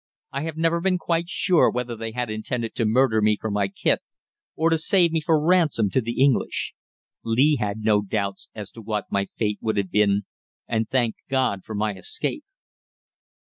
[0.31, 3.67] I have never been quite sure whether they had intended to murder me for my
[3.67, 4.01] kit,
[4.55, 6.73] or to save me for ransom to the English.
[7.23, 10.23] Lee had no doubts as to what my fate would have been,
[10.67, 12.43] and thanked God for my escape.